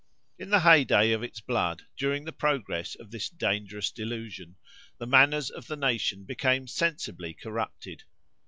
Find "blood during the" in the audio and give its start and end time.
1.41-2.31